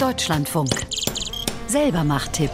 [0.00, 0.70] Deutschlandfunk.
[1.66, 2.50] Selber Macht-Tipp.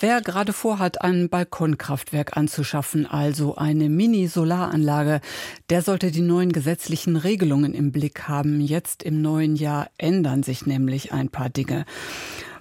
[0.00, 5.20] Wer gerade vorhat, ein Balkonkraftwerk anzuschaffen, also eine Mini-Solaranlage,
[5.68, 8.62] der sollte die neuen gesetzlichen Regelungen im Blick haben.
[8.62, 11.84] Jetzt im neuen Jahr ändern sich nämlich ein paar Dinge.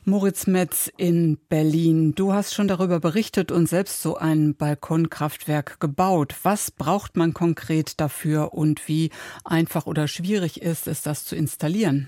[0.03, 2.15] Moritz Metz in Berlin.
[2.15, 6.35] Du hast schon darüber berichtet und selbst so ein Balkonkraftwerk gebaut.
[6.41, 9.11] Was braucht man konkret dafür und wie
[9.43, 12.07] einfach oder schwierig ist es, das zu installieren?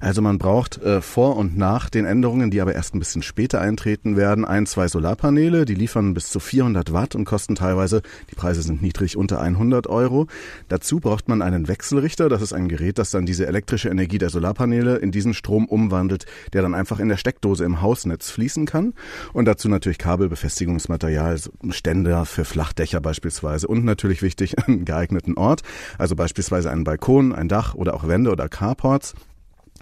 [0.00, 3.60] Also man braucht äh, vor und nach den Änderungen, die aber erst ein bisschen später
[3.60, 5.64] eintreten werden, ein, zwei Solarpaneele.
[5.64, 9.86] Die liefern bis zu 400 Watt und kosten teilweise, die Preise sind niedrig, unter 100
[9.86, 10.26] Euro.
[10.68, 12.28] Dazu braucht man einen Wechselrichter.
[12.28, 16.26] Das ist ein Gerät, das dann diese elektrische Energie der Solarpaneele in diesen Strom umwandelt,
[16.52, 18.94] der dann einfach in der Steckdose im Hausnetz fließen kann.
[19.32, 21.38] Und dazu natürlich Kabelbefestigungsmaterial,
[21.70, 25.62] Ständer für Flachdächer beispielsweise und natürlich wichtig, einen geeigneten Ort.
[25.98, 29.14] Also beispielsweise einen Balkon, ein Dach oder auch Wände oder Carports.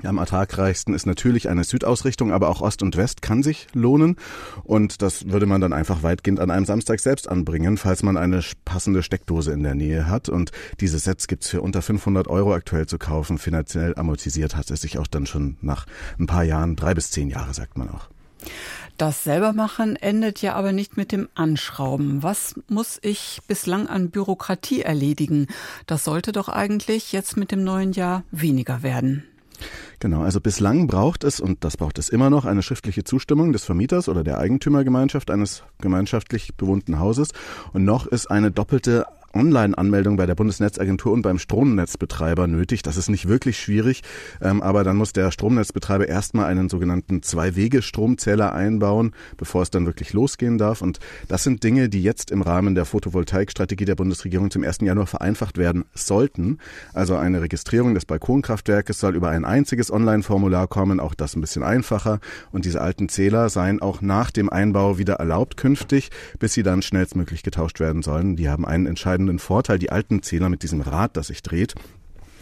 [0.02, 4.16] Am ertragreichsten ist natürlich eine Südausrichtung, aber auch Ost und West kann sich lohnen.
[4.64, 8.40] Und das würde man dann einfach weitgehend an einem Samstag selbst anbringen, falls man eine
[8.64, 10.28] passende Steckdose in der Nähe hat.
[10.28, 13.38] Und diese Sets gibt's für unter 500 Euro aktuell zu kaufen.
[13.38, 15.86] Finanziell amortisiert hat es sich auch dann schon nach
[16.18, 18.08] ein paar Jahren, drei bis zehn Jahre sagt man auch.
[18.98, 22.22] Das Selbermachen endet ja aber nicht mit dem Anschrauben.
[22.22, 25.46] Was muss ich bislang an Bürokratie erledigen?
[25.86, 29.24] Das sollte doch eigentlich jetzt mit dem neuen Jahr weniger werden.
[30.02, 33.62] Genau, also bislang braucht es, und das braucht es immer noch, eine schriftliche Zustimmung des
[33.62, 37.28] Vermieters oder der Eigentümergemeinschaft eines gemeinschaftlich bewohnten Hauses.
[37.72, 42.82] Und noch ist eine doppelte Online-Anmeldung bei der Bundesnetzagentur und beim Stromnetzbetreiber nötig.
[42.82, 44.02] Das ist nicht wirklich schwierig,
[44.40, 50.12] ähm, aber dann muss der Stromnetzbetreiber erstmal einen sogenannten Zwei-Wege-Stromzähler einbauen, bevor es dann wirklich
[50.12, 50.82] losgehen darf.
[50.82, 54.78] Und das sind Dinge, die jetzt im Rahmen der Photovoltaikstrategie der Bundesregierung zum 1.
[54.82, 56.58] Januar vereinfacht werden sollten.
[56.92, 61.62] Also eine Registrierung des Balkonkraftwerkes soll über ein einziges Online-Formular kommen, auch das ein bisschen
[61.62, 62.20] einfacher.
[62.50, 66.82] Und diese alten Zähler seien auch nach dem Einbau wieder erlaubt künftig, bis sie dann
[66.82, 68.36] schnellstmöglich getauscht werden sollen.
[68.36, 71.74] Die haben einen entscheidenden entscheidenden Vorteil, die alten Zähler mit diesem Rad, das sich dreht.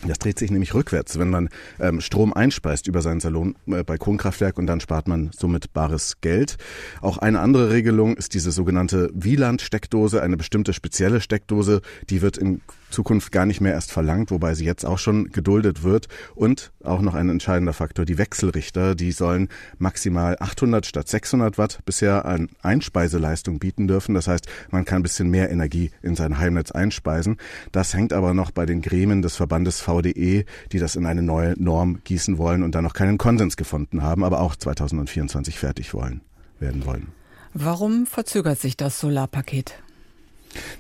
[0.07, 4.57] Das dreht sich nämlich rückwärts, wenn man ähm, Strom einspeist über sein Salon äh, Balkonkraftwerk
[4.57, 6.57] und dann spart man somit bares Geld.
[7.03, 12.63] Auch eine andere Regelung ist diese sogenannte Wieland-Steckdose, eine bestimmte spezielle Steckdose, die wird in
[12.91, 16.09] Zukunft gar nicht mehr erst verlangt, wobei sie jetzt auch schon geduldet wird.
[16.35, 21.81] Und auch noch ein entscheidender Faktor, die Wechselrichter, die sollen maximal 800 statt 600 Watt
[21.85, 24.15] bisher an Einspeiseleistung bieten dürfen.
[24.15, 27.37] Das heißt, man kann ein bisschen mehr Energie in sein Heimnetz einspeisen.
[27.73, 31.55] Das hängt aber noch bei den Gremien des Verbandes VDE, die das in eine neue
[31.63, 36.21] Norm gießen wollen und da noch keinen Konsens gefunden haben, aber auch 2024 fertig wollen,
[36.59, 37.09] werden wollen.
[37.53, 39.75] Warum verzögert sich das Solarpaket?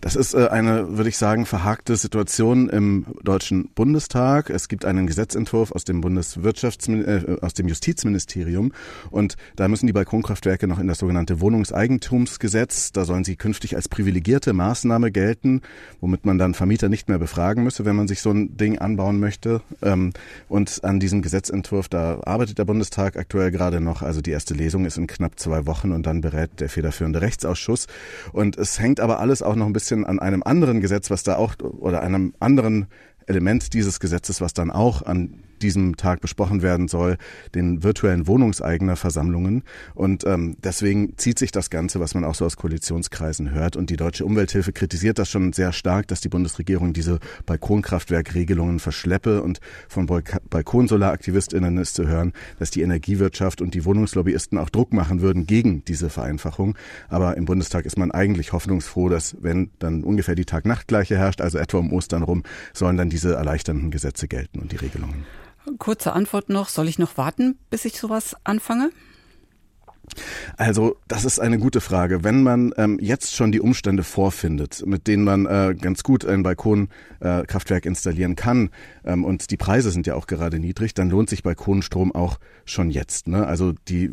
[0.00, 4.48] Das ist äh, eine, würde ich sagen, verhakte Situation im Deutschen Bundestag.
[4.48, 8.72] Es gibt einen Gesetzentwurf aus dem Bundeswirtschafts- äh, aus dem Justizministerium
[9.10, 12.92] und da müssen die Balkonkraftwerke noch in das sogenannte Wohnungseigentumsgesetz.
[12.92, 15.60] Da sollen sie künftig als privilegierte Maßnahme gelten,
[16.00, 19.20] womit man dann Vermieter nicht mehr befragen müsse, wenn man sich so ein Ding anbauen
[19.20, 19.60] möchte.
[19.82, 20.14] Ähm,
[20.48, 24.00] und an diesem Gesetzentwurf, da arbeitet der Bundestag aktuell gerade noch.
[24.00, 27.86] Also die erste Lesung ist in knapp zwei Wochen und dann berät der federführende Rechtsausschuss.
[28.32, 31.36] Und es hängt aber alles auch noch ein bisschen an einem anderen Gesetz, was da
[31.36, 32.86] auch oder einem anderen
[33.26, 37.16] Element dieses Gesetzes, was dann auch an diesem Tag besprochen werden soll,
[37.54, 39.62] den virtuellen Wohnungseignerversammlungen.
[39.94, 43.76] Und ähm, deswegen zieht sich das Ganze, was man auch so aus Koalitionskreisen hört.
[43.76, 49.42] Und die Deutsche Umwelthilfe kritisiert das schon sehr stark, dass die Bundesregierung diese Balkonkraftwerkregelungen verschleppe.
[49.42, 55.20] Und von Balkonsolaraktivistinnen ist zu hören, dass die Energiewirtschaft und die Wohnungslobbyisten auch Druck machen
[55.20, 56.76] würden gegen diese Vereinfachung.
[57.08, 61.58] Aber im Bundestag ist man eigentlich hoffnungsfroh, dass wenn dann ungefähr die Tag-Nacht-Gleiche herrscht, also
[61.58, 65.24] etwa um Ostern rum, sollen dann diese erleichternden Gesetze gelten und die Regelungen.
[65.78, 66.68] Kurze Antwort noch.
[66.68, 68.90] Soll ich noch warten, bis ich sowas anfange?
[70.56, 72.24] Also, das ist eine gute Frage.
[72.24, 76.42] Wenn man ähm, jetzt schon die Umstände vorfindet, mit denen man äh, ganz gut ein
[76.42, 78.70] Balkonkraftwerk äh, installieren kann,
[79.04, 82.90] ähm, und die Preise sind ja auch gerade niedrig, dann lohnt sich Balkonstrom auch schon
[82.90, 83.28] jetzt.
[83.28, 83.46] Ne?
[83.46, 84.12] Also die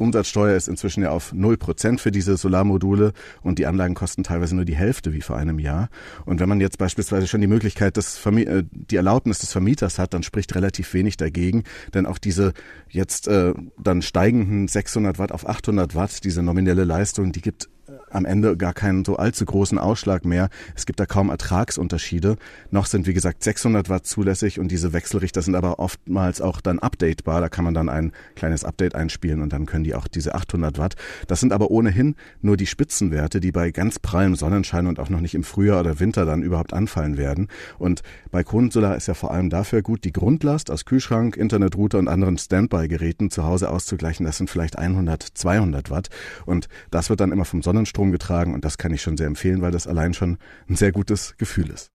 [0.00, 3.12] Umsatzsteuer ist inzwischen ja auf 0% für diese Solarmodule
[3.42, 5.88] und die Anlagen kosten teilweise nur die Hälfte wie vor einem Jahr.
[6.24, 9.98] Und wenn man jetzt beispielsweise schon die Möglichkeit des Vermi äh, die Erlaubnis des Vermieters
[9.98, 11.64] hat, dann spricht relativ wenig dagegen,
[11.94, 12.52] denn auch diese
[12.88, 17.68] jetzt äh, dann steigenden 600 Watt auf 800 Watt, diese nominelle Leistung, die gibt
[18.10, 20.48] am Ende gar keinen so allzu großen Ausschlag mehr.
[20.74, 22.36] Es gibt da kaum Ertragsunterschiede.
[22.70, 26.78] Noch sind, wie gesagt, 600 Watt zulässig und diese Wechselrichter sind aber oftmals auch dann
[26.78, 27.40] updatebar.
[27.40, 30.78] Da kann man dann ein kleines Update einspielen und dann können die auch diese 800
[30.78, 30.96] Watt.
[31.26, 35.20] Das sind aber ohnehin nur die Spitzenwerte, die bei ganz prallem Sonnenschein und auch noch
[35.20, 37.48] nicht im Frühjahr oder Winter dann überhaupt anfallen werden.
[37.78, 42.08] Und bei Kronensolar ist ja vor allem dafür gut, die Grundlast aus Kühlschrank, Internetrouter und
[42.08, 44.26] anderen Standby-Geräten zu Hause auszugleichen.
[44.26, 46.08] Das sind vielleicht 100, 200 Watt.
[46.46, 49.60] Und das wird dann immer vom Sonnenstrom getragen und das kann ich schon sehr empfehlen,
[49.60, 50.38] weil das allein schon
[50.68, 51.90] ein sehr gutes Gefühl ist.